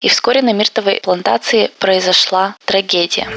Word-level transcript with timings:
И 0.00 0.08
вскоре 0.08 0.40
на 0.40 0.54
миртовой 0.54 0.98
плантации 1.02 1.70
произошла 1.78 2.56
трагедия. 2.64 3.28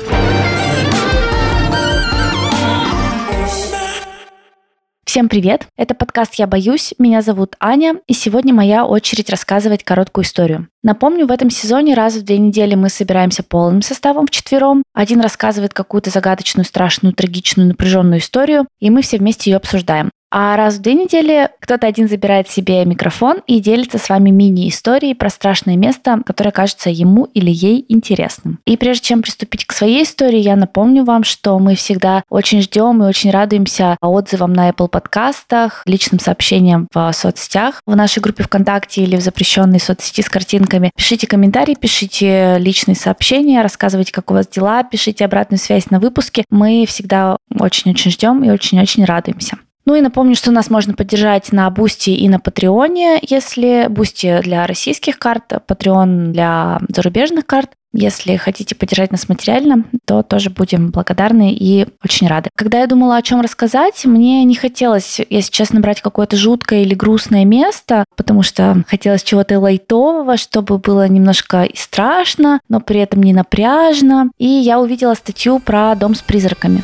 Всем 5.04 5.28
привет! 5.28 5.68
Это 5.76 5.94
подкаст 5.94 6.36
«Я 6.36 6.47
боюсь». 6.47 6.94
Меня 6.97 7.21
зовут 7.21 7.57
Аня, 7.60 7.96
и 8.07 8.13
сегодня 8.13 8.54
моя 8.54 8.86
очередь 8.86 9.29
рассказывать 9.29 9.84
короткую 9.84 10.23
историю. 10.23 10.70
Напомню, 10.84 11.28
в 11.28 11.31
этом 11.31 11.49
сезоне 11.49 11.96
раз 11.96 12.15
в 12.15 12.23
две 12.23 12.38
недели 12.38 12.75
мы 12.75 12.88
собираемся 12.88 13.43
полным 13.43 13.82
составом 13.82 14.25
вчетвером. 14.25 14.84
Один 14.93 15.20
рассказывает 15.20 15.73
какую-то 15.73 16.11
загадочную, 16.11 16.66
страшную, 16.66 17.14
трагичную, 17.14 17.68
напряженную 17.68 18.21
историю, 18.21 18.68
и 18.80 18.89
мы 18.89 19.02
все 19.02 19.18
вместе 19.18 19.52
ее 19.52 19.57
обсуждаем. 19.57 20.11
А 20.36 20.55
раз 20.57 20.77
в 20.77 20.81
две 20.81 20.95
недели 20.95 21.47
кто-то 21.59 21.86
один 21.86 22.09
забирает 22.09 22.49
себе 22.49 22.84
микрофон 22.86 23.41
и 23.45 23.59
делится 23.59 23.99
с 23.99 24.09
вами 24.09 24.31
мини-историей 24.31 25.13
про 25.13 25.29
страшное 25.29 25.77
место, 25.77 26.21
которое 26.25 26.49
кажется 26.49 26.89
ему 26.89 27.25
или 27.36 27.52
ей 27.52 27.86
интересным. 27.88 28.57
И 28.66 28.75
прежде 28.75 29.09
чем 29.09 29.22
приступить 29.22 29.66
к 29.66 29.73
своей 29.73 30.02
истории, 30.02 30.39
я 30.39 30.55
напомню 30.55 31.03
вам, 31.03 31.23
что 31.23 31.59
мы 31.59 31.75
всегда 31.75 32.23
очень 32.30 32.63
ждем 32.63 33.03
и 33.03 33.05
очень 33.05 33.30
радуемся 33.30 33.95
отзывам 34.02 34.53
на 34.53 34.72
Apple 34.72 34.88
подкастах, 34.88 35.84
личным 35.85 36.20
сообщениям 36.20 36.88
в 36.91 37.11
соцсетях, 37.13 37.84
в 37.86 37.95
нашей 37.95 38.20
группе 38.20 38.44
ВКонтакте 38.44 39.03
или 39.03 39.17
в 39.17 39.22
запрещенной 39.22 39.80
соцсети 39.80 40.22
с 40.22 40.30
картинками. 40.30 40.89
Пишите 40.95 41.27
комментарии, 41.27 41.77
пишите 41.80 42.58
личные 42.58 42.95
сообщения, 42.95 43.61
рассказывайте, 43.61 44.11
как 44.11 44.31
у 44.31 44.34
вас 44.34 44.47
дела, 44.47 44.84
пишите 44.84 45.25
обратную 45.25 45.59
связь 45.59 45.91
на 45.91 46.00
выпуске. 46.00 46.44
Мы 46.50 46.86
всегда 46.88 47.38
очень-очень 47.59 48.09
ждем 48.09 48.44
и 48.44 48.50
очень-очень 48.50 49.05
радуемся. 49.05 49.59
Ну 49.86 49.96
и 49.96 50.02
напомню, 50.02 50.36
что 50.36 50.52
нас 50.52 50.70
можно 50.70 50.94
поддержать 50.94 51.52
на 51.52 51.70
Boosty 51.70 52.12
и 52.12 52.30
на 52.30 52.40
Патреоне, 52.40 53.20
если 53.22 53.88
Boosty 53.90 54.40
для 54.42 54.66
российских 54.66 55.20
карт, 55.20 55.44
Patreon 55.68 56.32
для 56.32 56.80
зарубежных 56.88 57.46
карт. 57.46 57.72
Если 57.96 58.38
хотите 58.38 58.73
поддержать 58.73 59.12
нас 59.12 59.30
материально, 59.30 59.84
то 60.06 60.23
тоже 60.23 60.50
будем 60.50 60.90
благодарны 60.90 61.53
и 61.53 61.86
очень 62.03 62.28
рады. 62.28 62.50
Когда 62.56 62.80
я 62.80 62.88
думала, 62.88 63.17
о 63.17 63.22
чем 63.22 63.40
рассказать, 63.42 64.03
мне 64.06 64.44
не 64.45 64.56
хотелось, 64.56 65.22
если 65.30 65.52
честно, 65.52 65.80
брать 65.80 66.02
какое-то 66.02 66.36
жуткое 66.36 66.81
или 66.81 66.95
грустное 66.95 67.45
место, 67.45 68.06
потому 68.16 68.42
что 68.42 68.84
хотелось 68.88 69.22
чего-то 69.22 69.59
лайтового, 69.59 70.38
чтобы 70.38 70.80
было 70.80 71.08
немножко 71.08 71.64
и 71.64 71.78
страшно, 71.78 72.62
но 72.68 72.80
при 72.80 73.00
этом 73.00 73.22
не 73.22 73.34
напряжно. 73.34 74.31
И 74.40 74.47
я 74.47 74.80
увидела 74.80 75.14
статью 75.14 75.59
про 75.59 75.94
дом 75.94 76.16
с 76.16 76.22
призраками. 76.22 76.84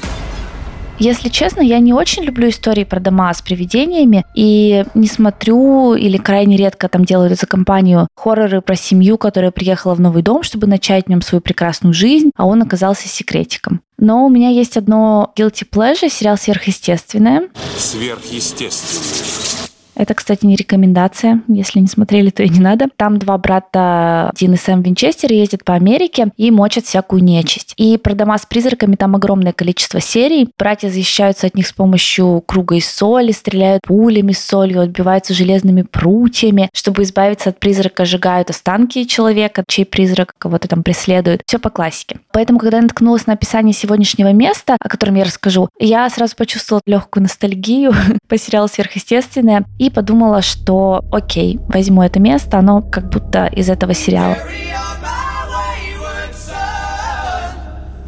Если 1.00 1.30
честно, 1.30 1.62
я 1.62 1.80
не 1.80 1.94
очень 1.94 2.24
люблю 2.24 2.50
истории 2.50 2.84
про 2.84 3.00
дома 3.00 3.34
с 3.34 3.42
привидениями 3.42 4.26
и 4.36 4.84
не 4.94 5.08
смотрю 5.08 5.96
или 5.96 6.18
крайне 6.18 6.58
редко 6.58 6.90
там 6.90 7.06
делают 7.06 7.40
за 7.40 7.48
компанию 7.48 8.10
хорроры 8.16 8.62
про 8.62 8.76
семью, 8.76 9.18
которая 9.18 9.52
приехала 9.52 9.96
в 9.96 10.02
новый 10.02 10.24
дом, 10.24 10.44
чтобы 10.44 10.68
начать 10.68 11.06
в 11.06 11.10
нем 11.10 11.22
свою 11.22 11.42
прекрасную 11.42 11.94
жизнь, 11.94 12.32
а 12.36 12.46
он 12.46 12.62
оказался 12.62 13.08
секретиком. 13.08 13.82
Но 13.98 14.26
у 14.26 14.30
меня 14.30 14.50
есть 14.50 14.76
одно 14.76 15.34
guilty 15.38 15.66
pleasure, 15.70 16.10
сериал 16.10 16.38
«Сверхъестественное». 16.38 17.50
Сверхъестественное. 17.78 19.39
Это, 20.00 20.14
кстати, 20.14 20.46
не 20.46 20.56
рекомендация. 20.56 21.42
Если 21.50 21.82
не 21.82 21.88
смотрели, 21.88 22.30
то 22.30 22.42
и 22.42 22.48
не 22.48 22.62
надо. 22.62 22.88
Там 22.96 23.20
два 23.20 23.38
брата 23.38 24.32
Дин 24.34 24.54
и 24.54 24.56
Сэм 24.56 24.82
Винчестер 24.82 25.34
ездят 25.34 25.66
по 25.66 25.74
Америке 25.74 26.32
и 26.38 26.52
мочат 26.52 26.86
всякую 26.86 27.22
нечисть. 27.22 27.74
И 27.76 27.98
про 27.98 28.14
дома 28.14 28.38
с 28.38 28.46
призраками 28.46 28.96
там 28.96 29.18
огромное 29.18 29.52
количество 29.52 30.00
серий. 30.00 30.48
Братья 30.58 30.90
защищаются 30.90 31.48
от 31.48 31.56
них 31.56 31.68
с 31.68 31.74
помощью 31.74 32.42
круга 32.48 32.76
из 32.76 32.90
соли, 32.90 33.34
стреляют 33.34 33.82
пулями 33.86 34.32
с 34.32 34.40
солью, 34.40 34.80
отбиваются 34.80 35.34
железными 35.34 35.82
прутьями. 35.82 36.70
Чтобы 36.74 37.04
избавиться 37.04 37.50
от 37.50 37.60
призрака, 37.60 38.06
сжигают 38.06 38.50
останки 38.50 39.04
человека, 39.04 39.66
чей 39.68 39.84
призрак 39.84 40.34
кого-то 40.38 40.70
там 40.70 40.82
преследует. 40.82 41.42
Все 41.46 41.60
по 41.60 41.70
классике. 41.70 42.22
Поэтому, 42.32 42.58
когда 42.60 42.78
я 42.78 42.84
наткнулась 42.84 43.28
на 43.28 43.34
описание 43.34 43.74
сегодняшнего 43.74 44.32
места, 44.32 44.78
о 44.80 44.88
котором 44.88 45.16
я 45.16 45.26
расскажу, 45.26 45.68
я 45.78 46.10
сразу 46.10 46.38
почувствовала 46.38 46.82
легкую 46.86 47.24
ностальгию 47.24 47.94
по 48.30 48.38
сериалу 48.38 48.70
«Сверхъестественное» 48.70 49.66
и 49.78 49.89
подумала, 49.90 50.42
что 50.42 51.04
окей, 51.12 51.60
возьму 51.68 52.04
это 52.04 52.20
место, 52.20 52.58
оно 52.58 52.82
как 52.82 53.10
будто 53.10 53.46
из 53.48 53.70
этого 53.70 53.94
сериала. 53.94 54.38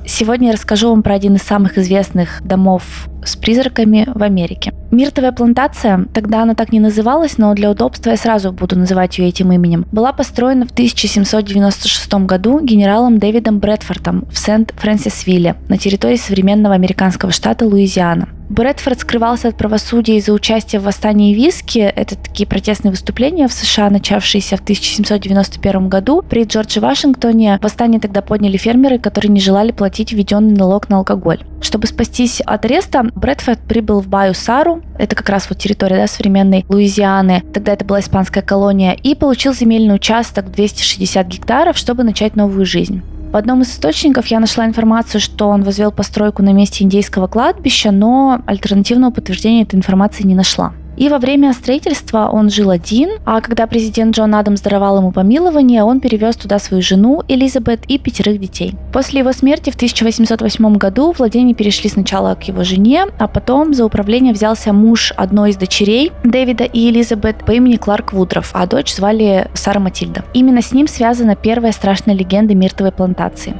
Сегодня 0.05 0.47
я 0.47 0.53
расскажу 0.53 0.89
вам 0.89 1.03
про 1.03 1.15
один 1.15 1.35
из 1.35 1.41
самых 1.41 1.77
известных 1.77 2.41
домов 2.43 3.07
с 3.23 3.35
призраками 3.35 4.07
в 4.13 4.23
Америке. 4.23 4.73
Миртовая 4.91 5.31
плантация, 5.31 6.05
тогда 6.13 6.43
она 6.43 6.53
так 6.53 6.71
не 6.71 6.79
называлась, 6.79 7.37
но 7.37 7.53
для 7.53 7.71
удобства 7.71 8.11
я 8.11 8.17
сразу 8.17 8.51
буду 8.51 8.77
называть 8.77 9.17
ее 9.17 9.29
этим 9.29 9.51
именем, 9.51 9.85
была 9.91 10.11
построена 10.11 10.67
в 10.67 10.71
1796 10.71 12.13
году 12.25 12.59
генералом 12.59 13.17
Дэвидом 13.17 13.59
Брэдфордом 13.59 14.25
в 14.31 14.37
Сент-Фрэнсисвилле 14.37 15.55
на 15.69 15.77
территории 15.77 16.17
современного 16.17 16.75
американского 16.75 17.31
штата 17.31 17.65
Луизиана. 17.65 18.27
Брэдфорд 18.51 18.99
скрывался 18.99 19.47
от 19.47 19.55
правосудия 19.55 20.17
из-за 20.17 20.33
участия 20.33 20.79
в 20.79 20.83
восстании 20.83 21.33
Виски. 21.33 21.79
Это 21.79 22.17
такие 22.17 22.45
протестные 22.45 22.91
выступления 22.91 23.47
в 23.47 23.53
США, 23.53 23.89
начавшиеся 23.89 24.57
в 24.57 24.59
1791 24.59 25.87
году. 25.87 26.21
При 26.21 26.43
Джордже 26.43 26.81
Вашингтоне 26.81 27.59
восстание 27.61 28.01
тогда 28.01 28.21
подняли 28.21 28.57
фермеры, 28.57 28.99
которые 28.99 29.31
не 29.31 29.39
желали 29.39 29.71
платить 29.71 30.11
введенный 30.11 30.53
налог 30.53 30.89
на 30.89 30.97
алкоголь. 30.97 31.39
Чтобы 31.61 31.87
спастись 31.87 32.41
от 32.41 32.65
ареста, 32.65 33.05
Брэдфорд 33.15 33.59
прибыл 33.59 34.01
в 34.01 34.07
Баю-Сару, 34.07 34.81
это 34.97 35.15
как 35.15 35.29
раз 35.29 35.49
вот 35.49 35.59
территория 35.59 35.97
да, 35.97 36.07
современной 36.07 36.65
Луизианы, 36.69 37.43
тогда 37.53 37.73
это 37.73 37.85
была 37.85 37.99
испанская 37.99 38.43
колония, 38.43 38.93
и 38.93 39.15
получил 39.15 39.53
земельный 39.53 39.95
участок 39.95 40.51
260 40.51 41.27
гектаров, 41.27 41.77
чтобы 41.77 42.03
начать 42.03 42.35
новую 42.35 42.65
жизнь. 42.65 43.01
В 43.31 43.37
одном 43.37 43.61
из 43.61 43.69
источников 43.69 44.27
я 44.27 44.41
нашла 44.41 44.65
информацию, 44.65 45.21
что 45.21 45.47
он 45.47 45.63
возвел 45.63 45.91
постройку 45.91 46.43
на 46.43 46.51
месте 46.51 46.83
индейского 46.83 47.27
кладбища, 47.27 47.91
но 47.91 48.41
альтернативного 48.45 49.11
подтверждения 49.11 49.63
этой 49.63 49.75
информации 49.75 50.23
не 50.23 50.35
нашла. 50.35 50.73
И 50.97 51.09
во 51.09 51.19
время 51.19 51.53
строительства 51.53 52.29
он 52.31 52.49
жил 52.49 52.69
один, 52.69 53.09
а 53.25 53.41
когда 53.41 53.67
президент 53.67 54.15
Джон 54.15 54.35
Адамс 54.35 54.61
даровал 54.61 54.97
ему 54.97 55.11
помилование, 55.11 55.83
он 55.83 55.99
перевез 55.99 56.35
туда 56.35 56.59
свою 56.59 56.83
жену 56.83 57.23
Элизабет 57.27 57.81
и 57.87 57.97
пятерых 57.97 58.39
детей. 58.39 58.75
После 58.93 59.19
его 59.19 59.31
смерти 59.31 59.69
в 59.69 59.75
1808 59.75 60.75
году 60.75 61.13
владения 61.17 61.53
перешли 61.53 61.89
сначала 61.89 62.35
к 62.35 62.43
его 62.43 62.63
жене, 62.63 63.05
а 63.17 63.27
потом 63.27 63.73
за 63.73 63.85
управление 63.85 64.33
взялся 64.33 64.73
муж 64.73 65.13
одной 65.15 65.51
из 65.51 65.57
дочерей 65.57 66.11
Дэвида 66.23 66.65
и 66.65 66.89
Элизабет 66.89 67.45
по 67.45 67.51
имени 67.51 67.77
Кларк 67.77 68.13
Вудров, 68.13 68.51
а 68.53 68.67
дочь 68.67 68.93
звали 68.93 69.47
Сара 69.53 69.79
Матильда. 69.79 70.23
Именно 70.33 70.61
с 70.61 70.71
ним 70.71 70.87
связана 70.87 71.35
первая 71.35 71.71
страшная 71.71 72.15
легенда 72.15 72.53
миртовой 72.53 72.91
плантации. 72.91 73.55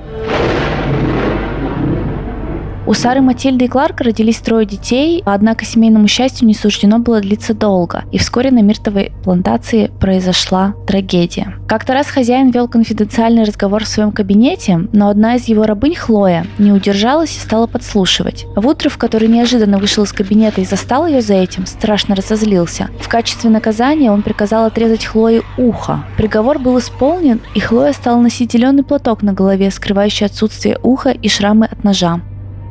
У 2.91 2.93
Сары 2.93 3.21
Матильды 3.21 3.63
и 3.63 3.67
Кларка 3.69 4.03
родились 4.03 4.39
трое 4.39 4.65
детей, 4.65 5.23
однако 5.25 5.63
семейному 5.63 6.09
счастью 6.09 6.45
не 6.45 6.53
суждено 6.53 6.99
было 6.99 7.21
длиться 7.21 7.53
долго, 7.53 8.03
и 8.11 8.17
вскоре 8.17 8.51
на 8.51 8.61
миртовой 8.61 9.13
плантации 9.23 9.89
произошла 10.01 10.75
трагедия. 10.85 11.55
Как-то 11.69 11.93
раз 11.93 12.07
хозяин 12.07 12.49
вел 12.49 12.67
конфиденциальный 12.67 13.45
разговор 13.45 13.85
в 13.85 13.87
своем 13.87 14.11
кабинете, 14.11 14.89
но 14.91 15.07
одна 15.07 15.35
из 15.35 15.47
его 15.47 15.63
рабынь, 15.63 15.95
Хлоя, 15.95 16.45
не 16.59 16.73
удержалась 16.73 17.33
и 17.37 17.39
стала 17.39 17.65
подслушивать. 17.65 18.45
Вутров, 18.57 18.97
который 18.97 19.29
неожиданно 19.29 19.77
вышел 19.77 20.03
из 20.03 20.11
кабинета 20.11 20.59
и 20.59 20.65
застал 20.65 21.07
ее 21.07 21.21
за 21.21 21.35
этим, 21.35 21.67
страшно 21.67 22.13
разозлился. 22.13 22.89
В 22.99 23.07
качестве 23.07 23.49
наказания 23.49 24.11
он 24.11 24.21
приказал 24.21 24.65
отрезать 24.65 25.05
Хлое 25.05 25.43
ухо. 25.57 26.03
Приговор 26.17 26.59
был 26.59 26.77
исполнен, 26.77 27.39
и 27.55 27.61
Хлоя 27.61 27.93
стала 27.93 28.19
носить 28.19 28.51
зеленый 28.51 28.83
платок 28.83 29.21
на 29.21 29.31
голове, 29.31 29.71
скрывающий 29.71 30.25
отсутствие 30.25 30.77
уха 30.83 31.11
и 31.11 31.29
шрамы 31.29 31.67
от 31.67 31.85
ножа. 31.85 32.19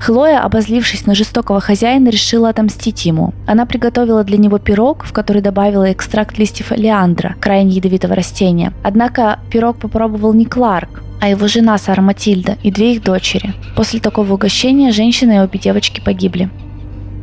Хлоя, 0.01 0.41
обозлившись 0.41 1.07
на 1.07 1.15
жестокого 1.15 1.61
хозяина, 1.61 2.09
решила 2.09 2.49
отомстить 2.49 3.05
ему. 3.05 3.35
Она 3.47 3.67
приготовила 3.67 4.25
для 4.25 4.39
него 4.39 4.59
пирог, 4.59 5.05
в 5.05 5.13
который 5.13 5.43
добавила 5.43 5.93
экстракт 5.93 6.39
листьев 6.39 6.73
леандра, 6.73 7.37
крайне 7.39 7.73
ядовитого 7.73 8.15
растения. 8.15 8.73
Однако 8.83 9.39
пирог 9.51 9.79
попробовал 9.79 10.33
не 10.33 10.47
Кларк, 10.47 11.03
а 11.21 11.29
его 11.29 11.47
жена 11.49 11.77
Сара 11.77 12.01
Матильда 12.01 12.57
и 12.63 12.71
две 12.71 12.95
их 12.95 13.03
дочери. 13.03 13.53
После 13.77 14.01
такого 14.01 14.33
угощения 14.33 14.91
женщина 14.91 15.33
и 15.33 15.39
обе 15.41 15.59
девочки 15.59 16.01
погибли. 16.01 16.49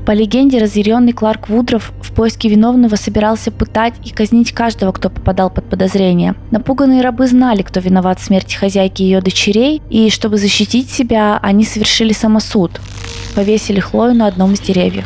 По 0.08 0.14
легенде, 0.14 0.58
разъяренный 0.58 1.12
Кларк 1.12 1.50
Вудров 1.50 1.92
в 2.02 2.14
поиске 2.14 2.48
виновного 2.48 2.96
собирался 2.96 3.52
пытать 3.52 3.94
и 4.06 4.12
казнить 4.12 4.54
каждого, 4.54 4.94
кто 4.94 5.10
попадал 5.10 5.50
под 5.50 5.70
подозрение. 5.70 6.36
Напуганные 6.50 7.02
рабы 7.02 7.28
знали, 7.28 7.62
кто 7.62 7.82
виноват 7.82 8.22
в 8.22 8.24
смерти 8.24 8.56
хозяйки 8.56 9.02
и 9.02 9.06
ее 9.08 9.20
дочерей, 9.20 9.82
и 9.90 10.10
чтобы 10.10 10.38
защитить 10.38 10.90
себя, 10.90 11.38
они 11.42 11.66
совершили 11.66 12.14
самосуд. 12.14 12.80
Повесили 13.36 13.82
Хлою 13.82 14.16
на 14.16 14.28
одном 14.28 14.54
из 14.54 14.62
деревьев. 14.62 15.04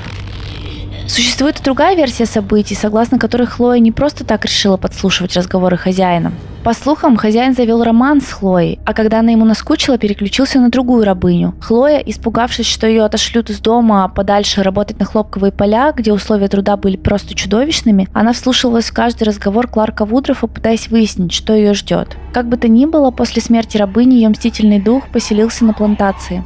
Существует 1.12 1.60
и 1.60 1.64
другая 1.64 1.94
версия 1.98 2.26
событий, 2.26 2.74
согласно 2.74 3.20
которой 3.20 3.46
Хлоя 3.46 3.80
не 3.80 3.92
просто 3.92 4.24
так 4.24 4.46
решила 4.46 4.78
подслушивать 4.78 5.36
разговоры 5.36 5.76
хозяина. 5.76 6.32
По 6.64 6.74
слухам, 6.74 7.18
хозяин 7.18 7.54
завел 7.54 7.84
роман 7.84 8.22
с 8.22 8.32
Хлоей, 8.32 8.80
а 8.86 8.94
когда 8.94 9.20
она 9.20 9.32
ему 9.32 9.44
наскучила, 9.44 9.98
переключился 9.98 10.62
на 10.62 10.70
другую 10.70 11.04
рабыню. 11.04 11.54
Хлоя, 11.60 11.98
испугавшись, 11.98 12.66
что 12.66 12.88
ее 12.88 13.04
отошлют 13.04 13.50
из 13.50 13.60
дома 13.60 14.08
подальше 14.08 14.64
работать 14.64 15.00
на 15.00 15.06
хлопковые 15.06 15.52
поля, 15.52 15.92
где 15.92 16.14
условия 16.14 16.48
труда 16.48 16.78
были 16.78 16.96
просто 16.96 17.36
чудовищными, 17.36 18.08
она 18.14 18.32
вслушивалась 18.32 18.90
в 18.90 18.94
каждый 18.94 19.24
разговор 19.24 19.68
Кларка 19.68 20.06
Вудрофа, 20.06 20.48
пытаясь 20.48 20.88
выяснить, 20.88 21.34
что 21.34 21.54
ее 21.54 21.74
ждет. 21.74 22.16
Как 22.32 22.48
бы 22.48 22.56
то 22.56 22.70
ни 22.70 22.86
было, 22.86 23.12
после 23.12 23.42
смерти 23.42 23.76
рабыни 23.76 24.14
ее 24.14 24.30
мстительный 24.30 24.80
дух 24.80 25.10
поселился 25.10 25.66
на 25.66 25.74
плантации. 25.74 26.42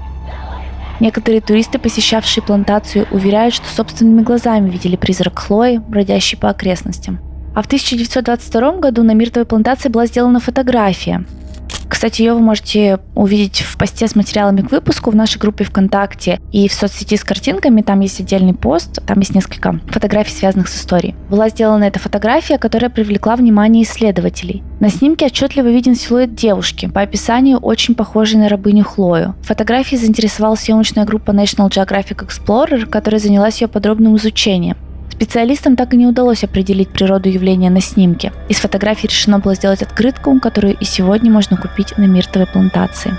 Некоторые 1.00 1.42
туристы, 1.42 1.78
посещавшие 1.78 2.44
плантацию, 2.44 3.08
уверяют, 3.12 3.54
что 3.54 3.68
собственными 3.68 4.22
глазами 4.22 4.70
видели 4.70 4.96
призрак 4.96 5.40
Хлои, 5.40 5.78
бродящий 5.78 6.38
по 6.38 6.50
окрестностям. 6.50 7.20
А 7.54 7.62
в 7.62 7.66
1922 7.68 8.78
году 8.78 9.04
на 9.04 9.14
миртовой 9.14 9.46
плантации 9.46 9.90
была 9.90 10.08
сделана 10.08 10.40
фотография. 10.40 11.26
Кстати, 11.90 12.22
ее 12.22 12.34
вы 12.34 12.40
можете 12.40 13.00
увидеть 13.14 13.62
в 13.62 13.78
посте 13.78 14.08
с 14.08 14.16
материалами 14.16 14.62
к 14.62 14.72
выпуску 14.72 15.12
в 15.12 15.16
нашей 15.16 15.38
группе 15.38 15.64
ВКонтакте 15.64 16.40
и 16.52 16.68
в 16.68 16.74
соцсети 16.74 17.16
с 17.16 17.24
картинками. 17.24 17.82
Там 17.82 18.00
есть 18.00 18.20
отдельный 18.20 18.54
пост, 18.54 19.00
там 19.06 19.20
есть 19.20 19.36
несколько 19.36 19.80
фотографий, 19.88 20.34
связанных 20.34 20.68
с 20.68 20.78
историей. 20.78 21.16
Была 21.30 21.50
сделана 21.50 21.86
эта 21.86 22.00
фотография, 22.00 22.58
которая 22.58 22.90
привлекла 22.90 23.36
внимание 23.36 23.84
исследователей. 23.84 24.64
На 24.80 24.90
снимке 24.90 25.28
отчетливо 25.28 25.68
виден 25.68 25.96
силуэт 25.96 26.36
девушки, 26.36 26.88
по 26.88 27.02
описанию 27.02 27.58
очень 27.58 27.96
похожей 27.96 28.40
на 28.40 28.50
рабыню 28.50 28.84
Хлою. 28.84 29.36
Фотографией 29.44 30.00
заинтересовала 30.00 30.56
съемочная 30.56 31.06
группа 31.06 31.32
National 31.32 31.70
Geographic 31.70 32.28
Explorer, 32.28 32.86
которая 32.86 33.20
занялась 33.20 33.62
ее 33.62 33.68
подробным 33.68 34.16
изучением. 34.18 34.78
Специалистам 35.16 35.78
так 35.78 35.94
и 35.94 35.98
не 35.98 36.08
удалось 36.08 36.44
определить 36.44 36.90
природу 36.90 37.30
явления 37.30 37.70
на 37.70 37.80
снимке. 37.80 38.34
Из 38.50 38.58
фотографий 38.58 39.08
решено 39.08 39.40
было 39.40 39.56
сделать 39.56 39.82
открытку, 39.82 40.38
которую 40.42 40.76
и 40.76 40.84
сегодня 40.84 41.32
можно 41.32 41.56
купить 41.56 41.98
на 41.98 42.04
миртовой 42.04 42.48
плантации. 42.48 43.14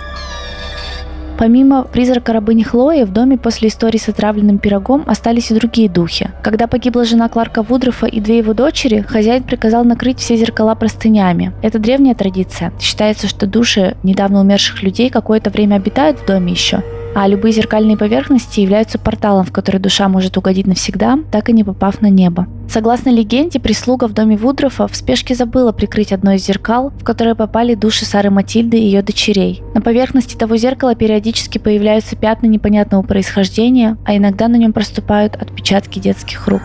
Помимо 1.38 1.84
призрака 1.84 2.34
рабыни 2.34 2.62
Хлои, 2.64 3.04
в 3.04 3.12
доме 3.12 3.38
после 3.38 3.69
истории 3.69 3.96
с 3.96 4.08
отравленным 4.10 4.58
пирогом 4.58 5.04
остались 5.06 5.50
и 5.50 5.54
другие 5.54 5.88
духи. 5.88 6.28
Когда 6.43 6.66
погибла 6.66 7.06
жена 7.06 7.31
Кларка 7.31 7.62
Вудрофа 7.62 8.06
и 8.06 8.20
две 8.20 8.38
его 8.38 8.52
дочери, 8.52 9.00
хозяин 9.00 9.43
приказал 9.43 9.84
накрыть 9.84 10.19
все 10.19 10.37
зеркала 10.37 10.75
простынями. 10.75 11.52
Это 11.62 11.78
древняя 11.78 12.14
традиция. 12.14 12.72
Считается, 12.78 13.26
что 13.26 13.46
души 13.46 13.96
недавно 14.02 14.40
умерших 14.40 14.82
людей 14.82 15.08
какое-то 15.08 15.48
время 15.48 15.76
обитают 15.76 16.20
в 16.20 16.26
доме 16.26 16.52
еще, 16.52 16.82
а 17.16 17.26
любые 17.28 17.50
зеркальные 17.50 17.96
поверхности 17.96 18.60
являются 18.60 18.98
порталом, 18.98 19.46
в 19.46 19.50
который 19.50 19.80
душа 19.80 20.06
может 20.06 20.36
угодить 20.36 20.66
навсегда, 20.66 21.18
так 21.32 21.48
и 21.48 21.54
не 21.54 21.64
попав 21.64 22.02
на 22.02 22.10
небо. 22.10 22.46
Согласно 22.68 23.08
легенде, 23.08 23.58
прислуга 23.58 24.06
в 24.06 24.12
доме 24.12 24.36
Вудрофа 24.36 24.86
в 24.86 24.94
спешке 24.94 25.34
забыла 25.34 25.72
прикрыть 25.72 26.12
одно 26.12 26.32
из 26.32 26.44
зеркал, 26.44 26.92
в 27.00 27.04
которое 27.04 27.34
попали 27.34 27.74
души 27.74 28.04
Сары 28.04 28.28
Матильды 28.28 28.76
и 28.76 28.82
ее 28.82 29.00
дочерей. 29.00 29.62
На 29.72 29.80
поверхности 29.80 30.36
того 30.36 30.58
зеркала 30.58 30.94
периодически 30.94 31.56
появляются 31.56 32.16
пятна 32.16 32.48
непонятного 32.48 33.00
происхождения, 33.00 33.96
а 34.04 34.14
иногда 34.14 34.46
на 34.48 34.56
нем 34.56 34.74
проступают 34.74 35.36
отпечатки 35.36 35.98
детских 35.98 36.46
рук. 36.48 36.60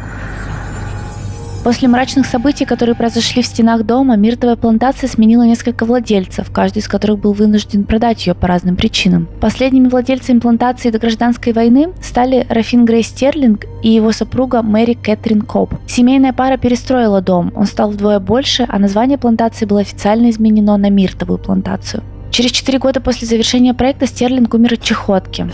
После 1.64 1.88
мрачных 1.88 2.26
событий, 2.26 2.66
которые 2.66 2.96
произошли 2.96 3.44
в 3.44 3.46
стенах 3.46 3.84
дома, 3.84 4.16
миртовая 4.16 4.56
плантация 4.56 5.08
сменила 5.08 5.44
несколько 5.44 5.86
владельцев, 5.86 6.50
каждый 6.52 6.80
из 6.80 6.88
которых 6.88 7.20
был 7.20 7.34
вынужден 7.34 7.84
продать 7.84 8.26
ее 8.26 8.34
по 8.34 8.48
разным 8.48 8.76
причинам. 8.76 9.28
Последними 9.40 9.88
владельцами 9.88 10.40
плантации 10.40 10.90
до 10.90 10.98
гражданской 10.98 11.54
войны 11.54 11.90
стали 12.02 12.48
Рафин 12.50 12.84
Грей 12.86 13.04
Стерлинг 13.04 13.66
и 13.84 13.90
его 13.90 14.12
супруга 14.12 14.64
Мэри 14.64 14.94
Кэтрин 14.94 15.44
Коп. 15.44 15.76
Семейная 15.86 16.34
пара 16.34 16.58
перестроила 16.58 17.22
дом, 17.22 17.54
он 17.56 17.68
стал 17.68 17.92
вдвое 17.92 18.20
больше, 18.20 18.66
а 18.68 18.80
название 18.80 19.20
плантации 19.20 19.66
было 19.66 19.82
официально 19.82 20.32
изменено 20.32 20.78
на 20.78 20.90
миртовую 20.90 21.38
плантацию. 21.38 22.02
Через 22.32 22.52
четыре 22.52 22.80
года 22.80 23.02
после 23.02 23.28
завершения 23.28 23.76
проекта 23.76 24.08
Стерлинг 24.08 24.52
умер 24.56 24.74
от 24.74 24.82
чехотки. 24.82 25.48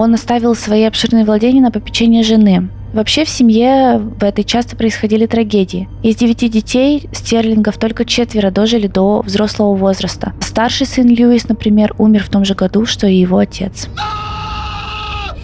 Он 0.00 0.14
оставил 0.14 0.56
свои 0.56 0.82
обширные 0.82 1.24
владения 1.24 1.60
на 1.60 1.70
попечение 1.70 2.24
жены. 2.24 2.70
Вообще 2.94 3.24
в 3.24 3.28
семье 3.28 3.98
в 3.98 4.22
этой 4.22 4.44
часто 4.44 4.76
происходили 4.76 5.26
трагедии. 5.26 5.88
Из 6.04 6.14
девяти 6.14 6.48
детей 6.48 7.08
Стерлингов 7.12 7.76
только 7.76 8.04
четверо 8.04 8.52
дожили 8.52 8.86
до 8.86 9.20
взрослого 9.22 9.74
возраста. 9.74 10.32
Старший 10.40 10.86
сын 10.86 11.08
Льюис, 11.08 11.48
например, 11.48 11.92
умер 11.98 12.22
в 12.22 12.28
том 12.28 12.44
же 12.44 12.54
году, 12.54 12.86
что 12.86 13.08
и 13.08 13.16
его 13.16 13.38
отец. 13.38 13.88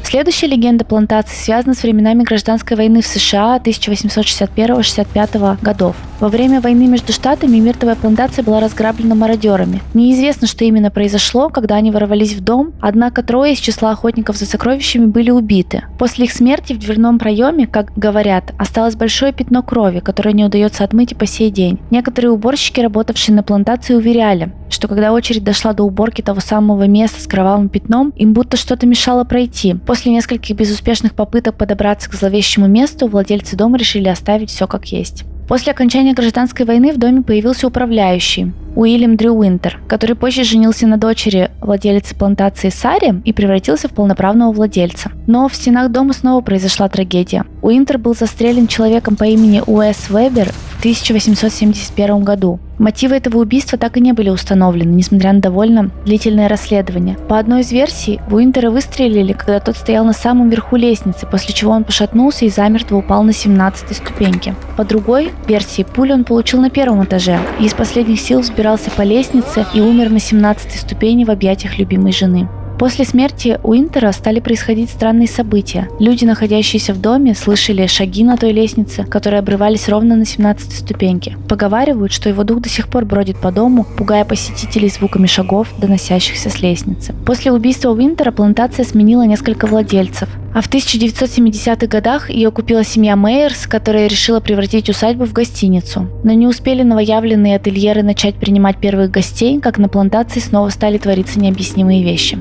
Следующая 0.05 0.47
легенда 0.47 0.85
плантации 0.85 1.35
связана 1.35 1.75
с 1.75 1.82
временами 1.82 2.23
гражданской 2.23 2.76
войны 2.76 3.02
в 3.02 3.06
США 3.06 3.58
1861-65 3.64 5.61
годов. 5.61 5.96
Во 6.20 6.28
время 6.28 6.61
войны 6.61 6.87
между 6.87 7.14
штатами 7.14 7.56
миртовая 7.56 7.96
плантация 7.96 8.44
была 8.44 8.61
разграблена 8.61 9.14
мародерами. 9.14 9.81
Неизвестно, 9.94 10.46
что 10.46 10.67
именно 10.67 10.90
произошло, 10.90 11.49
когда 11.49 11.76
они 11.76 11.90
ворвались 11.90 12.34
в 12.34 12.44
дом, 12.44 12.75
однако 12.78 13.22
трое 13.22 13.55
из 13.55 13.58
числа 13.58 13.93
охотников 13.93 14.37
за 14.37 14.44
сокровищами 14.44 15.06
были 15.06 15.31
убиты. 15.31 15.84
После 15.99 16.26
их 16.26 16.32
смерти 16.32 16.75
в 16.75 16.78
дверном 16.78 17.19
проеме, 17.19 17.67
как 17.67 17.94
говорят, 17.96 18.52
осталось 18.58 18.96
большое 18.96 19.32
пятно 19.32 19.62
крови, 19.62 20.00
которое 20.00 20.34
не 20.34 20.44
удается 20.44 20.84
отмыть 20.84 21.12
и 21.12 21.14
по 21.14 21.25
сей 21.25 21.50
день. 21.50 21.81
Некоторые 21.90 22.32
уборщики, 22.32 22.81
работавшие 22.81 23.34
на 23.34 23.43
плантации, 23.43 23.94
уверяли, 23.94 24.52
что 24.69 24.88
когда 24.88 25.12
очередь 25.12 25.43
дошла 25.43 25.72
до 25.72 25.84
уборки 25.84 26.20
того 26.20 26.40
самого 26.40 26.87
места 26.87 27.19
с 27.22 27.26
кровавым 27.26 27.70
пятном, 27.70 28.11
им 28.11 28.34
будто 28.34 28.58
что-то 28.58 28.87
мешало 28.87 29.25
пройти. 29.25 29.72
После 29.87 30.12
нескольких 30.12 30.55
безуспешных 30.55 31.14
попыток 31.14 31.56
подобраться 31.56 32.11
к 32.11 32.14
зловещему 32.14 32.67
месту, 32.67 33.08
владельцы 33.08 33.56
дома 33.56 33.78
решили 33.78 34.08
оставить 34.08 34.50
все 34.50 34.67
как 34.67 34.84
есть. 34.93 35.25
После 35.50 35.73
окончания 35.73 36.14
гражданской 36.14 36.64
войны 36.64 36.93
в 36.93 36.97
доме 36.97 37.23
появился 37.23 37.67
управляющий 37.67 38.52
Уильям 38.76 39.17
Дрю 39.17 39.35
Уинтер, 39.35 39.81
который 39.88 40.14
позже 40.14 40.44
женился 40.44 40.87
на 40.87 40.97
дочери 40.97 41.50
владелицы 41.61 42.14
плантации 42.14 42.69
Сари 42.69 43.20
и 43.25 43.32
превратился 43.32 43.88
в 43.88 43.91
полноправного 43.91 44.52
владельца. 44.52 45.11
Но 45.26 45.49
в 45.49 45.56
стенах 45.56 45.91
дома 45.91 46.12
снова 46.12 46.41
произошла 46.41 46.88
трагедия. 46.88 47.47
Уинтер 47.62 47.99
был 47.99 48.14
застрелен 48.14 48.69
человеком 48.69 49.17
по 49.17 49.25
имени 49.25 49.61
Уэс 49.67 50.08
Вебер 50.08 50.52
в 50.52 50.79
1871 50.79 52.23
году. 52.23 52.61
Мотивы 52.81 53.17
этого 53.17 53.37
убийства 53.37 53.77
так 53.77 53.99
и 53.99 54.00
не 54.00 54.15
были 54.15 54.31
установлены, 54.31 54.94
несмотря 54.94 55.35
на 55.35 55.41
довольно 55.43 55.91
длительное 56.06 56.49
расследование. 56.49 57.19
По 57.29 57.38
одной 57.38 57.61
из 57.61 57.71
версий, 57.71 58.21
Уинтера 58.31 58.71
выстрелили, 58.71 59.35
когда 59.35 59.61
тот 59.61 59.77
стоял 59.77 60.03
на 60.06 60.15
самом 60.15 60.49
верху 60.49 60.77
лестницы, 60.77 61.27
после 61.31 61.53
чего 61.53 61.73
он 61.73 61.85
пошатнулся 61.85 62.47
и 62.47 62.49
замертво 62.49 62.97
упал 62.97 63.23
на 63.23 63.35
17 63.35 63.94
ступеньке. 63.94 64.55
По 64.79 64.85
другой 64.85 65.31
версии, 65.47 65.82
пулю 65.82 66.15
он 66.15 66.25
получил 66.25 66.62
на 66.62 66.71
первом 66.71 67.05
этаже 67.05 67.38
и 67.61 67.67
из 67.67 67.75
последних 67.75 68.19
сил 68.19 68.41
взбирался 68.41 68.91
по 68.91 69.03
лестнице 69.03 69.67
и 69.75 69.82
умер 69.82 70.09
на 70.09 70.19
17 70.19 70.73
ступени 70.73 71.27
в 71.27 71.31
объятиях 71.31 71.77
любимой 71.79 72.12
жены. 72.12 72.49
После 72.81 73.05
смерти 73.05 73.61
Уинтера 73.62 74.11
стали 74.11 74.41
происходить 74.41 74.88
странные 74.88 75.29
события. 75.29 75.91
Люди, 75.99 76.25
находящиеся 76.25 76.94
в 76.94 77.00
доме, 77.03 77.35
слышали 77.35 77.87
шаги 77.87 78.25
на 78.25 78.38
той 78.38 78.53
лестнице, 78.53 79.05
которые 79.05 79.41
обрывались 79.41 79.87
ровно 79.91 80.17
на 80.17 80.25
17 80.25 80.79
ступеньке. 80.79 81.37
Поговаривают, 81.47 82.11
что 82.11 82.31
его 82.31 82.43
дух 82.43 82.62
до 82.62 82.71
сих 82.71 82.88
пор 82.88 83.05
бродит 83.05 83.38
по 83.38 83.53
дому, 83.53 83.85
пугая 83.99 84.25
посетителей 84.25 84.88
звуками 84.88 85.27
шагов, 85.27 85.69
доносящихся 85.77 86.49
с 86.49 86.62
лестницы. 86.62 87.15
После 87.27 87.53
убийства 87.53 87.91
Уинтера 87.91 88.31
плантация 88.31 88.87
сменила 88.87 89.27
несколько 89.27 89.67
владельцев. 89.67 90.31
А 90.55 90.63
в 90.63 90.70
1970-х 90.70 91.87
годах 91.87 92.31
ее 92.31 92.51
купила 92.51 92.82
семья 92.82 93.15
Мейерс, 93.15 93.67
которая 93.67 94.06
решила 94.06 94.41
превратить 94.41 94.89
усадьбу 94.89 95.27
в 95.27 95.34
гостиницу. 95.34 96.08
Но 96.25 96.32
не 96.32 96.46
успели 96.46 96.82
новоявленные 96.82 97.56
ательеры 97.56 98.03
начать 98.03 98.37
принимать 98.37 98.79
первых 98.79 99.10
гостей, 99.10 99.60
как 99.60 99.77
на 99.77 99.91
плантации 99.91 100.41
снова 100.41 100.70
стали 100.70 100.96
твориться 100.96 101.39
необъяснимые 101.39 102.03
вещи. 102.03 102.39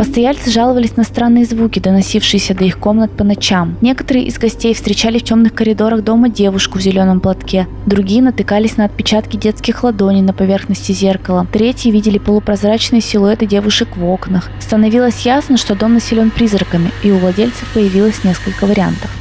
Постояльцы 0.00 0.50
жаловались 0.50 0.96
на 0.96 1.04
странные 1.04 1.44
звуки, 1.44 1.78
доносившиеся 1.78 2.54
до 2.54 2.64
их 2.64 2.78
комнат 2.78 3.14
по 3.14 3.22
ночам. 3.22 3.76
Некоторые 3.82 4.24
из 4.24 4.38
гостей 4.38 4.72
встречали 4.72 5.18
в 5.18 5.24
темных 5.24 5.52
коридорах 5.52 6.02
дома 6.02 6.30
девушку 6.30 6.78
в 6.78 6.80
зеленом 6.80 7.20
платке, 7.20 7.66
другие 7.84 8.22
натыкались 8.22 8.78
на 8.78 8.86
отпечатки 8.86 9.36
детских 9.36 9.84
ладоней 9.84 10.22
на 10.22 10.32
поверхности 10.32 10.92
зеркала, 10.92 11.46
третьи 11.52 11.90
видели 11.90 12.16
полупрозрачные 12.16 13.02
силуэты 13.02 13.44
девушек 13.44 13.94
в 13.94 14.02
окнах. 14.06 14.48
Становилось 14.58 15.26
ясно, 15.26 15.58
что 15.58 15.74
дом 15.74 15.92
населен 15.92 16.30
призраками, 16.30 16.90
и 17.02 17.10
у 17.10 17.18
владельцев 17.18 17.68
появилось 17.74 18.24
несколько 18.24 18.64
вариантов. 18.64 19.19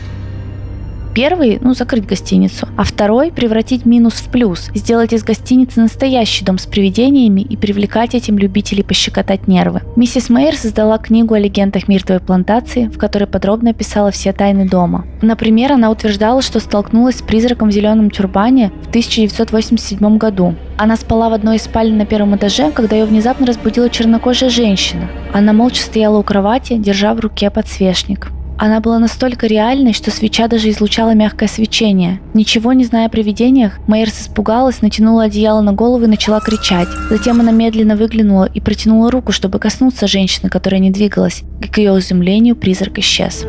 Первый, 1.14 1.60
ну, 1.62 1.74
закрыть 1.74 2.06
гостиницу, 2.06 2.68
а 2.78 2.84
второй– 2.84 3.32
превратить 3.36 3.86
минус 3.86 4.16
в 4.16 4.30
плюс, 4.30 4.70
сделать 4.76 5.14
из 5.14 5.24
гостиницы 5.24 5.82
настоящий 5.82 6.46
дом 6.46 6.58
с 6.58 6.66
привидениями 6.66 7.42
и 7.42 7.58
привлекать 7.58 8.16
этим 8.16 8.38
любителей 8.38 8.84
пощекотать 8.84 9.48
нервы. 9.48 9.82
Миссис 9.96 10.30
Мейер 10.30 10.56
создала 10.56 10.98
книгу 10.98 11.34
о 11.34 11.40
легендах 11.40 11.88
миртовой 11.88 12.22
плантации, 12.22 12.88
в 12.88 12.98
которой 12.98 13.26
подробно 13.26 13.72
описала 13.72 14.12
все 14.12 14.34
тайны 14.34 14.68
дома. 14.68 15.06
Например, 15.22 15.74
она 15.74 15.90
утверждала, 15.90 16.42
что 16.42 16.60
столкнулась 16.60 17.18
с 17.18 17.22
призраком 17.22 17.70
в 17.70 17.72
зеленом 17.72 18.12
тюрбане 18.12 18.72
в 18.84 18.90
1987 18.90 20.18
году. 20.18 20.56
Она 20.78 20.96
спала 20.96 21.30
в 21.30 21.34
одной 21.34 21.58
из 21.58 21.64
спален 21.64 21.98
на 21.98 22.06
первом 22.06 22.36
этаже, 22.36 22.72
когда 22.72 22.96
ее 22.96 23.06
внезапно 23.06 23.46
разбудила 23.46 23.90
чернокожая 23.90 24.50
женщина. 24.50 25.10
Она 25.34 25.54
молча 25.54 25.82
стояла 25.82 26.20
у 26.20 26.24
кровати, 26.24 26.78
держа 26.78 27.14
в 27.14 27.20
руке 27.20 27.50
подсвечник. 27.50 28.32
Она 28.62 28.82
была 28.82 29.00
настолько 29.00 29.48
реальной, 29.48 29.94
что 29.94 30.12
свеча 30.12 30.50
даже 30.50 30.70
излучала 30.70 31.14
мягкое 31.14 31.48
свечение. 31.48 32.20
Ничего 32.34 32.74
не 32.74 32.84
зная 32.84 33.06
о 33.06 33.10
привидениях, 33.10 33.80
Мейерс 33.88 34.24
испугалась, 34.24 34.82
натянула 34.82 35.24
одеяло 35.24 35.62
на 35.62 35.72
голову 35.72 36.04
и 36.04 36.08
начала 36.08 36.42
кричать. 36.42 36.90
Затем 37.10 37.40
она 37.40 37.54
медленно 37.54 37.96
выглянула 37.96 38.44
и 38.44 38.60
протянула 38.60 39.12
руку, 39.12 39.32
чтобы 39.32 39.60
коснуться 39.60 40.08
женщины, 40.08 40.50
которая 40.50 40.82
не 40.82 40.92
двигалась. 40.92 41.44
И 41.62 41.70
к 41.70 41.78
ее 41.78 41.98
изумлению 42.00 42.58
призрак 42.58 43.00
исчез. 43.00 43.46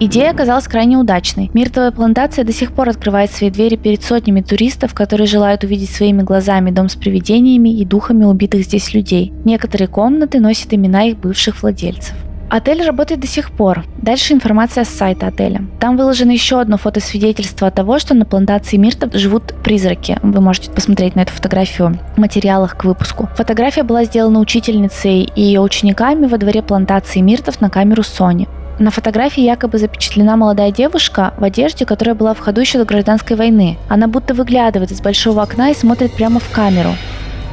Идея 0.00 0.32
оказалась 0.32 0.68
крайне 0.68 0.98
удачной. 0.98 1.50
Миртовая 1.54 1.92
плантация 1.92 2.44
до 2.44 2.52
сих 2.52 2.72
пор 2.72 2.90
открывает 2.90 3.30
свои 3.30 3.48
двери 3.48 3.76
перед 3.76 4.02
сотнями 4.02 4.42
туристов, 4.42 4.92
которые 4.92 5.26
желают 5.26 5.64
увидеть 5.64 5.88
своими 5.88 6.20
глазами 6.20 6.70
дом 6.70 6.90
с 6.90 6.94
привидениями 6.94 7.70
и 7.70 7.86
духами 7.86 8.24
убитых 8.24 8.64
здесь 8.64 8.92
людей. 8.92 9.32
Некоторые 9.46 9.88
комнаты 9.88 10.40
носят 10.40 10.74
имена 10.74 11.04
их 11.04 11.16
бывших 11.16 11.62
владельцев. 11.62 12.14
Отель 12.50 12.84
работает 12.84 13.20
до 13.20 13.26
сих 13.26 13.50
пор. 13.50 13.84
Дальше 13.96 14.32
информация 14.32 14.84
с 14.84 14.88
сайта 14.88 15.26
отеля. 15.28 15.62
Там 15.80 15.96
выложено 15.96 16.30
еще 16.30 16.60
одно 16.60 16.76
фотосвидетельство 16.76 17.70
того, 17.70 17.98
что 17.98 18.14
на 18.14 18.24
плантации 18.24 18.76
миртов 18.76 19.14
живут 19.14 19.54
призраки. 19.62 20.18
Вы 20.22 20.40
можете 20.40 20.70
посмотреть 20.70 21.16
на 21.16 21.20
эту 21.20 21.32
фотографию 21.32 21.98
в 22.16 22.20
материалах 22.20 22.76
к 22.76 22.84
выпуску. 22.84 23.28
Фотография 23.36 23.82
была 23.82 24.04
сделана 24.04 24.40
учительницей 24.40 25.22
и 25.34 25.42
ее 25.42 25.60
учениками 25.60 26.26
во 26.26 26.38
дворе 26.38 26.62
плантации 26.62 27.20
миртов 27.20 27.60
на 27.60 27.70
камеру 27.70 28.02
Sony. 28.02 28.48
На 28.78 28.90
фотографии 28.90 29.42
якобы 29.42 29.78
запечатлена 29.78 30.36
молодая 30.36 30.72
девушка 30.72 31.32
в 31.38 31.44
одежде, 31.44 31.86
которая 31.86 32.16
была 32.16 32.34
в 32.34 32.40
ходу 32.40 32.60
еще 32.60 32.78
до 32.78 32.84
гражданской 32.84 33.36
войны. 33.36 33.78
Она 33.88 34.08
будто 34.08 34.34
выглядывает 34.34 34.90
из 34.90 35.00
большого 35.00 35.42
окна 35.42 35.70
и 35.70 35.74
смотрит 35.74 36.12
прямо 36.14 36.40
в 36.40 36.50
камеру. 36.50 36.90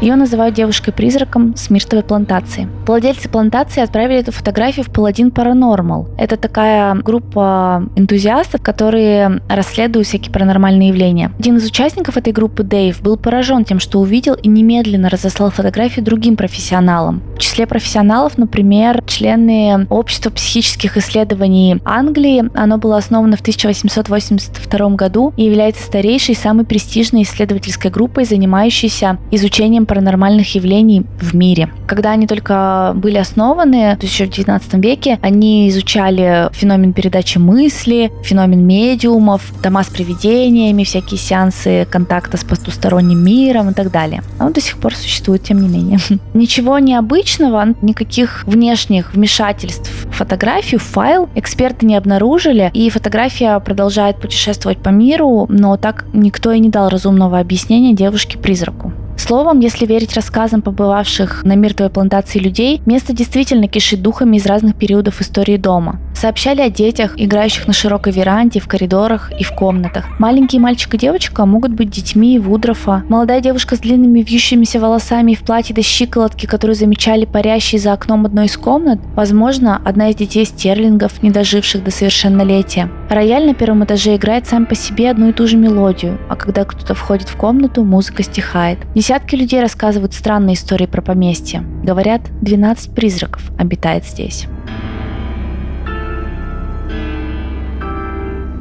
Ее 0.02 0.16
называют 0.16 0.56
девушкой-призраком 0.56 1.56
с 1.56 1.70
миртовой 1.70 2.04
плантации. 2.04 2.68
Владельцы 2.88 3.30
плантации 3.30 3.84
отправили 3.84 4.20
эту 4.20 4.32
фотографию 4.32 4.84
в 4.84 4.90
Паладин 4.90 5.28
Paranormal. 5.28 6.08
Это 6.18 6.38
такая 6.38 6.96
группа 6.96 7.88
энтузиастов, 7.96 8.64
которые 8.64 9.42
расследуют 9.48 10.08
всякие 10.08 10.34
паранормальные 10.34 10.90
явления. 10.90 11.32
Один 11.38 11.58
из 11.58 11.68
участников 11.68 12.18
этой 12.18 12.34
группы, 12.34 12.64
Дэйв, 12.64 13.00
был 13.04 13.16
поражен 13.16 13.64
тем, 13.64 13.80
что 13.80 14.00
увидел 14.00 14.34
и 14.34 14.48
немедленно 14.48 15.08
разослал 15.08 15.52
фотографии 15.52 16.02
другим 16.02 16.36
профессионалам. 16.36 17.22
В 17.36 17.38
числе 17.38 17.68
профессионалов, 17.68 18.40
например, 18.40 19.04
члены 19.06 19.86
Общества 19.92 20.32
психических 20.32 20.98
исследований 20.98 21.80
Англии. 21.86 22.50
Оно 22.56 22.80
было 22.80 22.98
основано 22.98 23.38
в 23.38 23.42
1882 23.42 24.90
году 24.96 25.32
и 25.38 25.44
является 25.44 25.84
старейшей 25.84 26.34
и 26.34 26.38
самой 26.38 26.66
престижной 26.66 27.22
исследовательской 27.22 27.92
группой, 27.92 28.26
занимающейся 28.26 29.20
изучением 29.30 29.86
паранормальных 29.92 30.56
явлений 30.56 31.06
в 31.20 31.36
мире. 31.36 31.68
Когда 31.86 32.12
они 32.12 32.26
только 32.26 32.94
были 32.96 33.18
основаны, 33.18 33.98
то 33.98 34.04
есть 34.04 34.14
еще 34.14 34.26
в 34.26 34.30
19 34.30 34.76
веке, 34.76 35.20
они 35.22 35.68
изучали 35.68 36.48
феномен 36.54 36.94
передачи 36.94 37.40
мысли, 37.40 38.10
феномен 38.24 38.66
медиумов, 38.66 39.42
дома 39.62 39.84
с 39.84 39.88
привидениями, 39.88 40.86
всякие 40.86 41.18
сеансы 41.18 41.86
контакта 41.92 42.38
с 42.38 42.46
потусторонним 42.46 43.22
миром 43.22 43.72
и 43.72 43.74
так 43.74 43.92
далее. 43.92 44.24
А 44.40 44.46
он 44.46 44.54
до 44.54 44.62
сих 44.62 44.78
пор 44.78 44.96
существует, 44.96 45.44
тем 45.44 45.62
не 45.62 45.68
менее. 45.68 46.00
Ничего 46.34 46.80
необычного, 46.80 47.76
никаких 47.82 48.46
внешних 48.48 49.14
вмешательств 49.14 49.92
в 50.06 50.12
фотографию, 50.12 50.80
в 50.80 50.84
файл 50.84 51.28
эксперты 51.36 51.86
не 51.86 51.98
обнаружили, 51.98 52.72
и 52.74 52.90
фотография 52.90 53.60
продолжает 53.60 54.22
путешествовать 54.22 54.78
по 54.78 54.88
миру, 54.88 55.48
но 55.50 55.76
так 55.76 56.06
никто 56.14 56.54
и 56.54 56.60
не 56.60 56.70
дал 56.70 56.88
разумного 56.88 57.40
объяснения 57.40 57.94
девушке-призраку. 57.94 58.94
Словом, 59.22 59.60
если 59.60 59.86
верить 59.86 60.16
рассказам 60.16 60.64
побывавших 60.64 61.44
на 61.44 61.56
мертвой 61.56 61.92
плантации 61.92 62.40
людей, 62.40 62.82
место 62.88 63.14
действительно 63.14 63.68
кишит 63.68 64.02
духами 64.02 64.38
из 64.38 64.48
разных 64.48 64.76
периодов 64.76 65.22
истории 65.22 65.58
дома. 65.58 66.00
Сообщали 66.22 66.62
о 66.62 66.70
детях, 66.70 67.16
играющих 67.18 67.66
на 67.66 67.74
широкой 67.74 68.14
веранде, 68.14 68.60
в 68.60 68.68
коридорах 68.68 69.32
и 69.40 69.44
в 69.44 69.54
комнатах. 69.54 70.06
Маленький 70.20 70.60
мальчик 70.60 70.94
и 70.94 70.98
девочка 71.00 71.48
могут 71.48 71.72
быть 71.72 71.90
детьми 71.90 72.38
Вудрофа. 72.38 73.04
Молодая 73.10 73.42
девушка 73.42 73.76
с 73.76 73.80
длинными 73.80 74.22
вьющимися 74.22 74.80
волосами 74.80 75.32
и 75.32 75.36
в 75.36 75.40
платье 75.40 75.74
до 75.74 75.82
щиколотки, 75.82 76.46
которую 76.46 76.76
замечали 76.76 77.26
парящие 77.26 77.82
за 77.82 77.94
окном 77.94 78.28
одной 78.28 78.46
из 78.46 78.56
комнат, 78.56 79.00
возможно, 79.16 79.82
одна 79.84 80.10
из 80.10 80.16
детей 80.16 80.46
стерлингов, 80.46 81.24
не 81.24 81.32
доживших 81.32 81.84
до 81.84 81.90
совершеннолетия. 81.90 82.92
Рояль 83.10 83.48
на 83.48 83.56
первом 83.56 83.84
этаже 83.84 84.16
играет 84.16 84.46
сам 84.46 84.68
по 84.68 84.76
себе 84.76 85.10
одну 85.10 85.30
и 85.30 85.34
ту 85.34 85.48
же 85.48 85.58
мелодию, 85.58 86.20
а 86.30 86.36
когда 86.36 86.66
кто-то 86.66 86.94
входит 86.94 87.30
в 87.30 87.36
комнату, 87.36 87.84
музыка 87.84 88.22
стихает. 88.22 88.78
Десятки 88.94 89.34
людей 89.34 89.60
рассказывают 89.60 90.14
странные 90.14 90.54
истории 90.54 90.86
про 90.86 91.02
поместье. 91.02 91.64
Говорят, 91.84 92.22
12 92.42 92.94
призраков 92.94 93.42
обитает 93.58 94.06
здесь. 94.06 94.46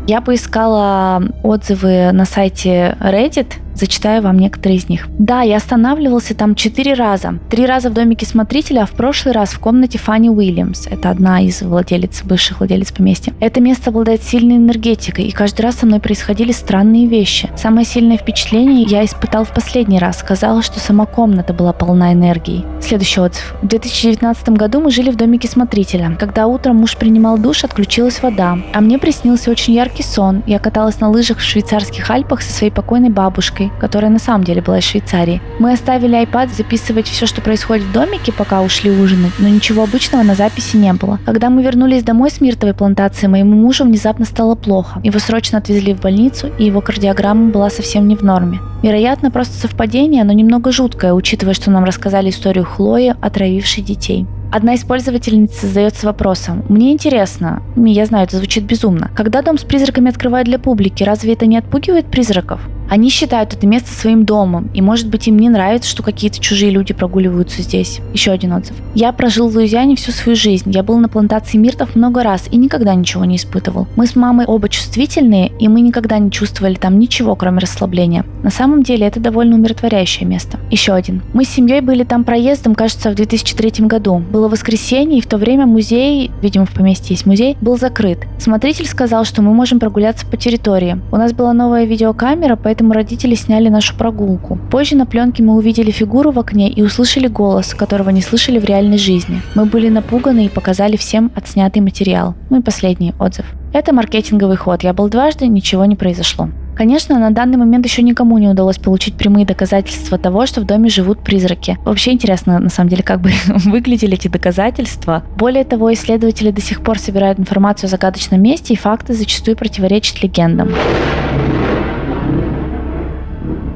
Я 0.07 0.21
поискала 0.21 1.23
отзывы 1.43 2.11
на 2.13 2.25
сайте 2.25 2.97
Reddit 3.01 3.55
Зачитаю 3.81 4.21
вам 4.21 4.39
некоторые 4.39 4.77
из 4.77 4.91
них. 4.91 5.09
Да, 5.19 5.41
я 5.41 5.57
останавливался 5.57 6.35
там 6.35 6.55
четыре 6.55 6.93
раза. 6.93 7.39
Три 7.49 7.65
раза 7.65 7.89
в 7.89 7.95
домике 7.95 8.27
смотрителя, 8.27 8.83
а 8.83 8.87
в 8.87 8.91
прошлый 8.91 9.33
раз 9.33 9.53
в 9.53 9.59
комнате 9.59 9.97
Фанни 9.97 10.29
Уильямс. 10.29 10.87
Это 10.87 11.09
одна 11.09 11.41
из 11.41 11.63
владелец, 11.63 12.23
бывших 12.23 12.59
владелец 12.59 12.93
поместья. 12.93 13.33
Это 13.41 13.63
место 13.63 13.89
обладает 13.89 14.23
сильной 14.23 14.57
энергетикой, 14.57 15.25
и 15.25 15.31
каждый 15.31 15.63
раз 15.63 15.77
со 15.77 15.87
мной 15.87 15.99
происходили 15.99 16.53
странные 16.53 17.07
вещи. 17.07 17.49
Самое 17.57 17.87
сильное 17.87 18.19
впечатление 18.19 18.83
я 18.83 19.03
испытал 19.03 19.45
в 19.45 19.55
последний 19.55 19.99
раз. 19.99 20.23
Казалось, 20.23 20.67
что 20.67 20.79
сама 20.79 21.07
комната 21.07 21.55
была 21.55 21.73
полна 21.73 22.13
энергии. 22.13 22.67
Следующий 22.83 23.21
отзыв. 23.21 23.55
В 23.63 23.67
2019 23.67 24.51
году 24.51 24.83
мы 24.83 24.91
жили 24.91 25.11
в 25.11 25.17
домике 25.17 25.49
смотрителя. 25.49 26.15
Когда 26.21 26.47
утром 26.47 26.77
муж 26.77 26.99
принимал 26.99 27.39
душ, 27.39 27.65
отключилась 27.65 28.23
вода. 28.23 28.59
А 28.75 28.81
мне 28.83 28.99
приснился 28.99 29.51
очень 29.51 29.73
яркий 29.73 30.03
сон. 30.03 30.43
Я 30.47 30.59
каталась 30.59 31.01
на 31.01 31.09
лыжах 31.09 31.39
в 31.39 31.43
швейцарских 31.43 32.11
Альпах 32.11 32.43
со 32.43 32.53
своей 32.53 32.73
покойной 32.73 33.09
бабушкой 33.09 33.70
которая 33.79 34.11
на 34.11 34.19
самом 34.19 34.45
деле 34.45 34.63
была 34.63 34.79
из 34.79 34.85
Швейцарии. 34.85 35.41
Мы 35.59 35.73
оставили 35.73 36.21
iPad 36.23 36.55
записывать 36.55 37.07
все, 37.07 37.27
что 37.27 37.41
происходит 37.41 37.85
в 37.85 37.93
домике, 37.93 38.33
пока 38.33 38.63
ушли 38.63 38.91
ужинать, 38.91 39.33
но 39.39 39.49
ничего 39.49 39.83
обычного 39.83 40.23
на 40.23 40.35
записи 40.35 40.77
не 40.77 40.93
было. 40.93 41.19
Когда 41.25 41.51
мы 41.51 41.63
вернулись 41.63 42.03
домой 42.03 42.31
с 42.31 42.41
миртовой 42.41 42.75
плантации, 42.75 43.27
моему 43.27 43.57
мужу 43.57 43.85
внезапно 43.85 44.25
стало 44.25 44.55
плохо. 44.55 45.01
Его 45.03 45.19
срочно 45.19 45.59
отвезли 45.59 45.95
в 45.95 46.01
больницу, 46.01 46.51
и 46.59 46.65
его 46.65 46.81
кардиограмма 46.81 47.51
была 47.51 47.71
совсем 47.71 48.09
не 48.09 48.17
в 48.17 48.23
норме. 48.23 48.61
Вероятно, 48.83 49.31
просто 49.31 49.55
совпадение, 49.55 50.25
но 50.25 50.33
немного 50.33 50.73
жуткое, 50.73 51.13
учитывая, 51.13 51.55
что 51.55 51.71
нам 51.71 51.85
рассказали 51.85 52.31
историю 52.31 52.65
Хлои, 52.65 53.15
отравившей 53.21 53.83
детей. 53.83 54.27
Одна 54.53 54.75
из 54.75 54.83
пользовательниц 54.83 55.61
задается 55.61 56.07
вопросом. 56.07 56.65
Мне 56.69 56.93
интересно, 56.93 57.63
я 57.77 58.05
знаю, 58.05 58.25
это 58.25 58.37
звучит 58.37 58.65
безумно. 58.65 59.11
Когда 59.15 59.43
дом 59.43 59.59
с 59.59 59.63
призраками 59.63 60.11
открывают 60.11 60.49
для 60.49 60.59
публики, 60.59 61.05
разве 61.05 61.35
это 61.35 61.47
не 61.47 61.57
отпугивает 61.57 62.07
призраков? 62.07 62.61
Они 62.91 63.09
считают 63.09 63.55
это 63.55 63.69
место 63.69 63.93
своим 63.93 64.25
домом, 64.25 64.69
и 64.75 64.83
может 64.83 65.07
быть 65.07 65.29
им 65.29 65.39
не 65.39 65.49
нравится, 65.49 65.89
что 65.89 66.03
какие-то 66.03 66.41
чужие 66.41 66.73
люди 66.73 66.93
прогуливаются 66.93 67.63
здесь. 67.63 68.01
Еще 68.13 68.33
один 68.33 68.53
отзыв. 68.53 68.75
Я 68.97 69.13
прожил 69.13 69.49
в 69.49 69.55
Луизиане 69.55 69.95
всю 69.95 70.11
свою 70.11 70.35
жизнь. 70.35 70.73
Я 70.73 70.83
был 70.83 70.99
на 70.99 71.09
плантации 71.09 71.57
миртов 71.57 71.95
много 71.95 72.25
раз 72.25 72.49
и 72.51 72.57
никогда 72.57 72.93
ничего 72.95 73.25
не 73.25 73.37
испытывал. 73.37 73.87
Мы 73.95 74.09
с 74.09 74.17
мамой 74.17 74.45
оба 74.45 74.69
чувствительные, 74.69 75.53
и 75.61 75.69
мы 75.69 75.83
никогда 75.83 76.19
не 76.19 76.33
чувствовали 76.33 76.75
там 76.75 76.99
ничего, 76.99 77.37
кроме 77.37 77.61
расслабления. 77.61 78.25
На 78.43 78.51
самом 78.51 78.83
деле 78.83 79.07
это 79.07 79.21
довольно 79.21 79.55
умиротворяющее 79.55 80.27
место. 80.27 80.59
Еще 80.73 80.93
один. 80.93 81.23
Мы 81.33 81.45
с 81.45 81.49
семьей 81.49 81.83
были 81.83 82.03
там 82.03 82.25
проездом, 82.25 82.75
кажется, 82.75 83.11
в 83.11 83.15
2003 83.15 83.87
году. 83.87 84.21
Было 84.41 84.49
воскресенье, 84.49 85.19
и 85.19 85.21
в 85.21 85.27
то 85.27 85.37
время 85.37 85.67
музей, 85.67 86.31
видимо, 86.41 86.65
в 86.65 86.71
поместье 86.71 87.13
есть 87.13 87.27
музей, 87.27 87.59
был 87.61 87.77
закрыт. 87.77 88.21
Смотритель 88.39 88.87
сказал, 88.87 89.27
что 89.27 89.43
мы 89.43 89.53
можем 89.53 89.79
прогуляться 89.79 90.25
по 90.25 90.39
территории. 90.39 90.99
У 91.13 91.17
нас 91.17 91.35
была 91.35 91.53
новая 91.53 91.85
видеокамера, 91.85 92.57
поэтому 92.57 92.95
родители 92.95 93.35
сняли 93.35 93.69
нашу 93.69 93.95
прогулку. 93.99 94.59
Позже 94.71 94.97
на 94.97 95.05
пленке 95.05 95.43
мы 95.43 95.57
увидели 95.57 95.91
фигуру 95.91 96.31
в 96.31 96.39
окне 96.39 96.71
и 96.71 96.81
услышали 96.81 97.27
голос, 97.27 97.75
которого 97.75 98.09
не 98.09 98.23
слышали 98.23 98.59
в 98.59 98.65
реальной 98.65 98.97
жизни. 98.97 99.43
Мы 99.55 99.67
были 99.67 99.91
напуганы 99.91 100.47
и 100.47 100.49
показали 100.49 100.97
всем 100.97 101.31
отснятый 101.35 101.83
материал. 101.83 102.35
Ну 102.49 102.61
и 102.61 102.63
последний 102.63 103.13
отзыв. 103.21 103.45
Это 103.75 103.93
маркетинговый 103.93 104.57
ход. 104.57 104.83
Я 104.83 104.95
был 104.95 105.11
дважды, 105.11 105.49
ничего 105.49 105.85
не 105.85 105.97
произошло. 105.97 106.49
Конечно, 106.77 107.19
на 107.19 107.31
данный 107.31 107.57
момент 107.57 107.85
еще 107.85 108.03
никому 108.03 108.39
не 108.39 108.49
удалось 108.49 108.79
получить 108.79 109.15
прямые 109.15 109.45
доказательства 109.45 110.19
того, 110.19 110.47
что 110.47 110.61
в 110.61 110.65
доме 110.65 110.89
живут 110.89 111.23
призраки. 111.23 111.79
Вообще 111.85 112.13
интересно, 112.13 112.59
на 112.59 112.71
самом 112.71 112.91
деле, 112.91 113.03
как 113.03 113.21
бы 113.21 113.31
выглядели 113.47 114.15
эти 114.15 114.29
доказательства. 114.29 115.23
Более 115.37 115.65
того, 115.65 115.93
исследователи 115.93 116.51
до 116.51 116.61
сих 116.61 116.83
пор 116.83 116.99
собирают 116.99 117.39
информацию 117.39 117.89
о 117.89 117.91
загадочном 117.91 118.41
месте, 118.41 118.75
и 118.75 118.77
факты 118.77 119.15
зачастую 119.15 119.57
противоречат 119.57 120.23
легендам 120.23 120.71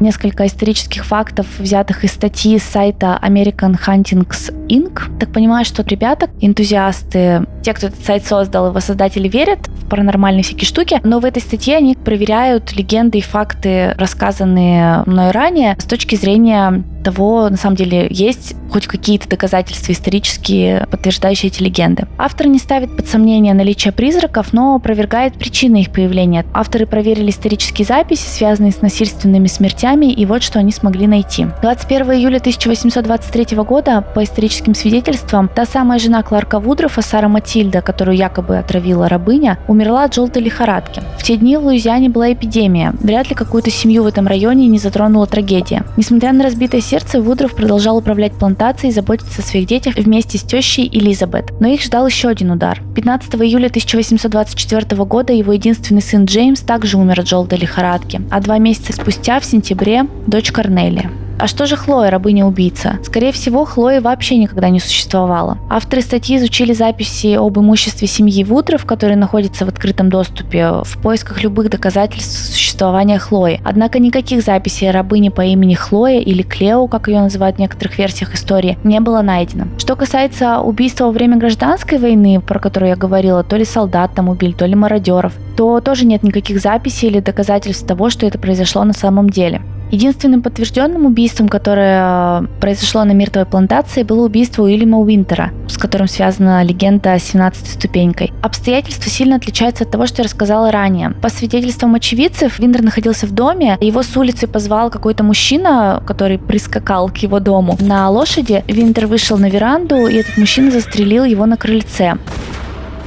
несколько 0.05 0.47
исторических 0.47 1.05
фактов, 1.05 1.47
взятых 1.59 2.05
из 2.05 2.13
статьи 2.13 2.59
с 2.59 2.63
сайта 2.63 3.19
American 3.23 3.77
Hunting 3.85 4.27
Inc. 4.69 5.19
Так 5.19 5.33
понимаю, 5.33 5.65
что 5.65 5.83
ребята, 5.83 6.31
энтузиасты, 6.41 7.47
те, 7.63 7.73
кто 7.73 7.89
этот 7.89 8.05
сайт 8.05 8.25
создал, 8.25 8.69
его 8.69 8.81
создатели 8.81 9.29
верят 9.29 9.67
в 9.67 9.89
паранормальные 9.89 10.45
всякие 10.45 10.67
штуки, 10.67 11.01
но 11.03 11.19
в 11.19 11.25
этой 11.25 11.43
статье 11.43 11.77
они 11.77 11.97
проверяют 11.97 12.77
легенды 12.77 13.19
и 13.19 13.23
факты, 13.23 13.95
рассказанные 13.99 15.03
мной 15.07 15.31
ранее, 15.31 15.77
с 15.79 15.85
точки 15.85 16.15
зрения 16.17 16.85
того, 17.05 17.49
на 17.49 17.57
самом 17.57 17.77
деле, 17.77 18.09
есть 18.11 18.57
хоть 18.71 18.89
какие-то 18.89 19.29
доказательства 19.29 19.93
исторические, 19.93 20.89
подтверждающие 20.91 21.49
эти 21.49 21.63
легенды. 21.63 22.09
Автор 22.19 22.49
не 22.49 22.59
ставит 22.59 22.97
под 22.97 23.07
сомнение 23.07 23.55
наличие 23.55 23.93
призраков, 23.93 24.53
но 24.53 24.75
опровергает 24.75 25.35
причины 25.35 25.83
их 25.83 25.93
появления. 25.93 26.45
Авторы 26.53 26.87
проверили 26.87 27.31
исторические 27.31 27.87
записи, 27.87 28.27
связанные 28.27 28.73
с 28.73 28.83
насильственными 28.83 29.47
смертями, 29.47 30.07
и 30.07 30.27
вот 30.27 30.43
что 30.43 30.59
они 30.59 30.73
смогли 30.73 31.07
найти. 31.07 31.47
21 31.63 32.13
июля 32.15 32.39
1823 32.39 33.57
года, 33.59 34.05
по 34.15 34.25
историческим 34.25 34.75
свидетельствам, 34.75 35.49
та 35.55 35.67
самая 35.67 36.01
жена 36.01 36.23
Кларка 36.23 36.59
Вудрофа, 36.59 37.03
Сара 37.03 37.29
Матильда, 37.29 37.81
которую 37.81 38.17
якобы 38.17 38.59
отравила 38.59 39.09
рабыня, 39.09 39.59
умерла 39.69 40.05
от 40.05 40.15
желтой 40.15 40.43
лихорадки. 40.43 41.03
В 41.19 41.23
те 41.23 41.37
дни 41.37 41.57
в 41.57 41.65
Луизиане 41.65 42.09
была 42.09 42.33
эпидемия. 42.33 42.93
Вряд 42.99 43.29
ли 43.29 43.37
какую-то 43.37 43.71
семью 43.71 44.03
в 44.03 44.07
этом 44.07 44.27
районе 44.27 44.67
не 44.67 44.79
затронула 44.79 45.27
трагедия. 45.27 45.85
Несмотря 45.97 46.33
на 46.33 46.43
разбитое 46.43 46.81
сердце, 46.81 46.94
сердце 46.95 47.21
Вудров 47.21 47.57
продолжал 47.57 47.97
управлять 47.97 48.35
плантацией 48.35 48.91
и 48.91 48.95
заботиться 48.95 49.43
о 49.43 49.45
своих 49.45 49.67
детях 49.67 49.97
вместе 49.97 50.39
с 50.39 50.43
тещей 50.45 50.89
Элизабет. 50.93 51.53
Но 51.59 51.67
их 51.67 51.83
ждал 51.83 52.07
еще 52.07 52.29
один 52.29 52.53
удар. 52.53 52.81
15 52.95 53.35
июля 53.35 53.67
1824 53.67 55.05
года 55.05 55.33
его 55.33 55.53
единственный 55.53 56.03
сын 56.03 56.25
Джеймс 56.25 56.61
также 56.61 56.97
умер 56.97 57.19
от 57.19 57.29
желтой 57.29 57.59
лихорадки, 57.59 58.21
а 58.31 58.41
два 58.41 58.59
месяца 58.59 58.93
спустя, 58.93 59.41
в 59.41 59.45
сентябре, 59.45 60.05
дочь 60.29 60.53
Корнелия. 60.53 61.11
А 61.39 61.47
что 61.47 61.67
же 61.67 61.77
Хлоя, 61.77 62.11
рабыня-убийца? 62.11 62.99
Скорее 63.03 63.33
всего, 63.33 63.65
Хлои 63.65 63.99
вообще 63.99 64.37
никогда 64.37 64.69
не 64.69 64.81
существовало. 64.81 65.59
Авторы 65.69 66.03
статьи 66.03 66.37
изучили 66.37 66.73
записи 66.73 67.35
об 67.35 67.59
имуществе 67.59 68.07
семьи 68.07 68.45
Вудров, 68.45 68.85
которые 68.87 69.17
находятся 69.17 69.65
в 69.65 69.69
открытом 69.69 70.11
доступе, 70.11 70.83
в 70.85 70.99
поисках 71.03 71.43
любых 71.43 71.71
доказательств 71.71 72.53
существования 72.53 73.19
Хлои. 73.19 73.61
Однако 73.65 73.99
никаких 73.99 74.43
записей 74.43 74.89
о 74.89 74.93
рабыне 74.93 75.31
по 75.31 75.43
имени 75.43 75.75
Хлоя 75.75 76.21
или 76.21 76.43
Клео, 76.43 76.87
как 76.87 77.09
ее 77.09 77.21
называют 77.21 77.57
в 77.57 77.61
некоторых 77.61 77.99
версиях 77.99 78.35
истории, 78.35 78.79
не 78.85 79.01
было 79.01 79.23
найдено. 79.23 79.67
Что 79.79 79.97
касается 79.97 80.61
убийства 80.61 81.07
во 81.07 81.11
время 81.11 81.37
гражданской 81.37 81.99
войны, 81.99 82.41
про 82.41 82.61
которую 82.61 82.91
я 82.91 82.97
говорила, 82.97 83.43
то 83.43 83.57
ли 83.57 83.65
солдат 83.65 84.15
там 84.15 84.29
убили, 84.29 84.53
то 84.53 84.67
ли 84.67 84.75
мародеров, 84.75 85.33
то 85.57 85.81
тоже 85.81 86.07
нет 86.07 86.23
никаких 86.23 86.61
записей 86.61 87.09
или 87.09 87.21
доказательств 87.21 87.87
того, 87.87 88.11
что 88.11 88.27
это 88.27 88.39
произошло 88.39 88.85
на 88.85 88.93
самом 88.93 89.31
деле. 89.31 89.63
Единственным 89.95 90.43
подтвержденным 90.43 91.07
убийством, 91.07 91.49
которое 91.49 92.41
э, 92.43 92.47
произошло 92.61 93.05
на 93.05 93.13
миртовой 93.13 93.47
плантации, 93.47 94.03
было 94.03 94.27
убийство 94.27 94.65
Уильяма 94.65 94.99
Уинтера, 94.99 95.53
с 95.69 95.79
которым 95.79 96.09
связана 96.09 96.65
легенда 96.65 97.13
о 97.13 97.21
17 97.21 97.65
ступенькой. 97.69 98.33
Обстоятельства 98.43 99.09
сильно 99.09 99.37
отличаются 99.37 99.85
от 99.85 99.93
того, 99.93 100.09
что 100.09 100.23
я 100.23 100.25
рассказала 100.25 100.73
ранее. 100.73 101.11
По 101.23 101.29
свидетельствам 101.29 101.95
очевидцев, 101.95 102.59
Винтер 102.59 102.83
находился 102.83 103.29
в 103.29 103.31
доме, 103.31 103.79
его 103.81 104.03
с 104.03 104.17
улицы 104.17 104.49
позвал 104.49 104.91
какой-то 104.91 105.23
мужчина, 105.23 106.03
который 106.05 106.39
прискакал 106.39 107.09
к 107.09 107.19
его 107.19 107.39
дому 107.39 107.79
на 107.79 108.11
лошади. 108.11 108.65
Винтер 108.67 109.07
вышел 109.07 109.39
на 109.39 109.49
веранду, 109.49 110.09
и 110.09 110.17
этот 110.17 110.37
мужчина 110.39 110.73
застрелил 110.73 111.23
его 111.23 111.47
на 111.47 111.57
крыльце. 111.57 112.17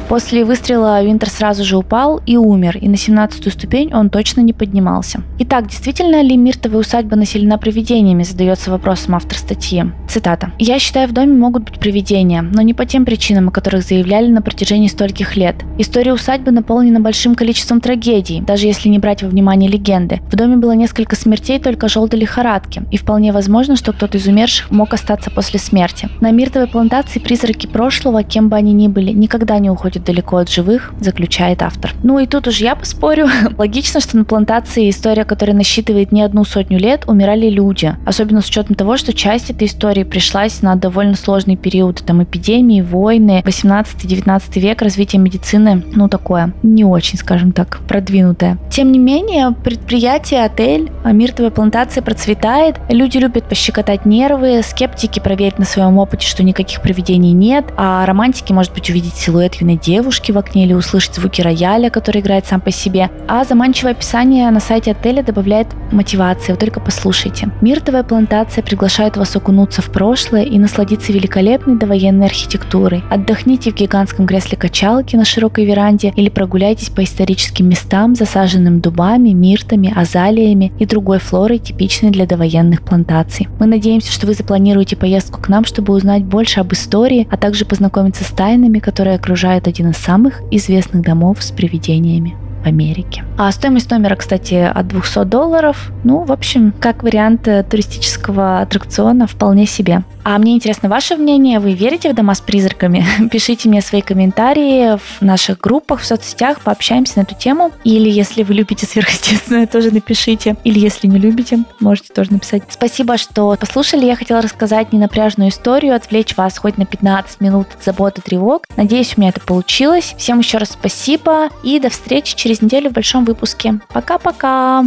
После 0.08 0.46
выстрела 0.46 1.04
Винтер 1.04 1.30
сразу 1.30 1.66
же 1.66 1.76
упал 1.76 2.22
и 2.26 2.38
умер, 2.38 2.78
и 2.78 2.88
на 2.88 2.96
17-ю 2.96 3.52
ступень 3.52 3.94
он 3.94 4.10
точно 4.10 4.40
не 4.40 4.54
поднимался. 4.54 5.22
Итак, 5.40 5.68
действительно 5.68 6.22
ли 6.22 6.38
миртовая 6.38 6.80
усадьба 6.80 7.18
населена 7.18 7.58
привидениями, 7.58 8.24
задается 8.24 8.72
вопросом 8.72 9.16
автор 9.16 9.38
статьи. 9.38 9.84
Цитата. 10.08 10.52
«Я 10.60 10.80
считаю, 10.80 11.10
в 11.10 11.12
доме 11.12 11.34
могут 11.34 11.64
быть 11.64 11.80
привидения, 11.80 12.42
но 12.42 12.62
не 12.62 12.74
по 12.74 12.86
тем 12.86 13.04
причинам, 13.04 13.50
о 13.50 13.52
которых 13.52 13.84
заявляли 13.84 14.30
на 14.32 14.42
протяжении 14.42 14.88
стольких 14.88 15.36
лет. 15.36 15.58
История 15.78 16.14
усадьбы 16.14 16.52
наполнена 16.52 17.02
большим 17.02 17.36
количеством 17.36 17.82
трагедий, 17.82 18.40
даже 18.40 18.66
если 18.66 18.88
не 18.88 19.00
брать 19.00 19.24
во 19.24 19.30
внимание 19.30 19.70
легенды. 19.70 20.22
В 20.32 20.38
доме 20.38 20.56
было 20.56 20.72
несколько 20.72 21.18
смертей 21.18 21.60
только 21.60 21.90
желтой 21.90 22.22
лихорадки, 22.22 22.84
и 22.92 22.98
вполне 22.98 23.34
возможно, 23.34 23.76
что 23.76 23.92
кто-то 23.92 24.18
из 24.18 24.26
умерших 24.26 24.72
мог 24.72 24.94
остаться 24.94 25.30
после 25.32 25.60
смерти. 25.60 26.08
На 26.22 26.32
миртовой 26.32 26.70
плантации 26.70 27.20
призраки 27.20 27.68
прошлого, 27.68 28.24
кем 28.24 28.48
бы 28.48 28.56
они 28.56 28.72
ни 28.72 28.88
были, 28.88 29.12
никогда 29.12 29.60
не 29.60 29.70
уходят 29.70 29.97
далеко 30.04 30.38
от 30.38 30.50
живых, 30.50 30.94
заключает 31.00 31.62
автор. 31.62 31.92
Ну 32.04 32.20
и 32.20 32.28
тут 32.28 32.48
уж 32.48 32.58
я 32.58 32.76
поспорю. 32.76 33.28
Логично, 33.58 34.00
что 34.00 34.18
на 34.18 34.26
плантации 34.26 34.90
история, 34.90 35.26
которая 35.26 35.56
насчитывает 35.56 36.12
не 36.12 36.22
одну 36.22 36.44
сотню 36.44 36.80
лет, 36.80 37.04
умирали 37.08 37.50
люди. 37.50 37.96
Особенно 38.06 38.42
с 38.42 38.48
учетом 38.48 38.76
того, 38.76 38.98
что 38.98 39.14
часть 39.14 39.50
этой 39.50 39.68
истории 39.68 40.04
пришлась 40.04 40.62
на 40.62 40.76
довольно 40.76 41.16
сложный 41.16 41.56
период 41.56 42.04
там 42.06 42.24
эпидемии, 42.24 42.82
войны, 42.82 43.44
18-19 43.46 44.60
век, 44.60 44.82
развитие 44.82 45.22
медицины, 45.22 45.84
ну 45.94 46.08
такое, 46.08 46.54
не 46.64 46.84
очень, 46.84 47.18
скажем 47.18 47.52
так, 47.52 47.80
продвинутое. 47.88 48.58
Тем 48.70 48.92
не 48.92 49.00
менее, 49.00 49.52
предприятие, 49.52 50.46
отель, 50.46 50.92
миртовая 51.06 51.52
плантация 51.52 52.02
процветает, 52.02 52.76
люди 52.90 53.18
любят 53.18 53.46
пощекотать 53.46 54.06
нервы, 54.06 54.62
скептики 54.64 55.20
проверить 55.20 55.60
на 55.60 55.66
своем 55.66 55.98
опыте, 55.98 56.28
что 56.28 56.44
никаких 56.44 56.82
привидений 56.82 57.32
нет, 57.32 57.66
а 57.78 58.06
романтики, 58.06 58.54
может 58.54 58.74
быть, 58.74 58.90
увидеть 58.90 59.16
силуэт 59.16 59.56
юной 59.56 59.78
девушки 59.88 60.34
в 60.34 60.38
окне 60.38 60.66
или 60.66 60.74
услышать 60.74 61.16
звуки 61.16 61.42
рояля, 61.42 61.90
который 61.90 62.20
играет 62.20 62.46
сам 62.46 62.60
по 62.60 62.72
себе. 62.72 63.10
А 63.30 63.46
заманчивое 63.46 63.94
описание 63.94 64.52
на 64.52 64.60
сайте 64.60 64.92
отеля 64.92 65.24
добавляет 65.24 65.68
мотивации. 65.94 66.52
Вы 66.52 66.58
только 66.58 66.82
послушайте. 66.82 67.50
Миртовая 67.62 68.04
плантация 68.04 68.62
приглашает 68.62 69.16
вас 69.16 69.34
окунуться 69.38 69.82
в 69.82 69.90
прошлое 69.90 70.44
и 70.44 70.60
насладиться 70.60 71.14
великолепной 71.14 71.78
довоенной 71.78 72.26
архитектурой. 72.26 73.02
Отдохните 73.10 73.72
в 73.72 73.76
гигантском 73.76 74.28
кресле 74.28 74.58
качалки 74.58 75.16
на 75.16 75.24
широкой 75.24 75.64
веранде 75.64 76.12
или 76.18 76.28
прогуляйтесь 76.28 76.90
по 76.90 77.06
историческим 77.06 77.70
местам, 77.70 78.14
засаженным 78.14 78.82
дубами, 78.82 79.30
миртами, 79.30 79.94
азалиями 79.96 80.74
и 80.80 80.86
другой 80.86 81.20
флорой, 81.20 81.60
типичной 81.60 82.12
для 82.12 82.26
довоенных 82.26 82.82
плантаций. 82.82 83.48
Мы 83.58 83.68
надеемся, 83.68 84.12
что 84.12 84.28
вы 84.28 84.34
запланируете 84.34 84.98
поездку 84.98 85.42
к 85.42 85.48
нам, 85.48 85.64
чтобы 85.64 85.94
узнать 85.94 86.26
больше 86.26 86.60
об 86.60 86.74
истории, 86.74 87.26
а 87.32 87.38
также 87.38 87.64
познакомиться 87.64 88.26
с 88.26 88.28
тайнами, 88.28 88.80
которые 88.80 89.16
окружают 89.16 89.66
один 89.68 89.77
из 89.86 89.98
самых 89.98 90.42
известных 90.52 91.04
домов 91.04 91.44
с 91.44 91.52
привидениями 91.52 92.36
в 92.64 92.68
Америке. 92.68 93.24
А 93.38 93.52
стоимость 93.52 93.92
номера, 93.92 94.16
кстати, 94.16 94.56
от 94.56 94.88
200 94.88 95.26
долларов. 95.26 95.92
Ну, 96.04 96.24
в 96.24 96.32
общем, 96.32 96.74
как 96.80 97.04
вариант 97.04 97.48
э, 97.48 97.64
туристического 97.64 98.62
аттракциона 98.62 99.28
вполне 99.28 99.66
себе. 99.66 100.04
А 100.30 100.38
мне 100.40 100.56
интересно 100.56 100.90
ваше 100.90 101.16
мнение. 101.16 101.62
Вы 101.62 101.72
верите 101.72 102.12
в 102.12 102.14
дома 102.14 102.36
с 102.36 102.42
призраками? 102.42 103.06
Пишите 103.32 103.70
мне 103.70 103.80
свои 103.80 104.02
комментарии 104.02 104.98
в 104.98 105.22
наших 105.22 105.58
группах, 105.58 106.02
в 106.02 106.06
соцсетях, 106.06 106.60
пообщаемся 106.60 107.20
на 107.20 107.22
эту 107.22 107.34
тему. 107.34 107.72
Или 107.86 108.10
если 108.10 108.44
вы 108.44 108.56
любите 108.56 108.86
сверхъестественное, 108.86 109.68
тоже 109.72 109.90
напишите. 109.90 110.58
Или 110.66 110.80
если 110.80 111.08
не 111.08 111.18
любите, 111.18 111.60
можете 111.80 112.12
тоже 112.14 112.34
написать. 112.34 112.64
Спасибо, 112.68 113.16
что 113.16 113.56
послушали. 113.58 114.04
Я 114.04 114.18
хотела 114.18 114.42
рассказать 114.42 114.92
ненапряжную 114.92 115.50
историю, 115.50 115.96
отвлечь 115.96 116.36
вас 116.36 116.58
хоть 116.58 116.78
на 116.78 116.86
15 116.86 117.40
минут 117.40 117.68
от 117.74 117.86
забот 117.86 118.18
и 118.18 118.22
тревог. 118.22 118.64
Надеюсь, 118.76 119.14
у 119.16 119.22
меня 119.22 119.30
это 119.30 119.40
получилось. 119.40 120.14
Всем 120.18 120.40
еще 120.40 120.58
раз 120.58 120.72
спасибо 120.72 121.48
и 121.64 121.80
до 121.80 121.88
встречи 121.88 122.36
через 122.36 122.62
неделю 122.62 122.90
в 122.90 122.94
большом 122.94 123.24
выпуске. 123.24 123.80
Пока-пока! 123.94 124.84